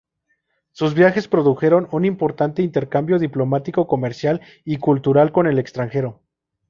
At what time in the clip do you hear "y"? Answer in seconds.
4.65-4.77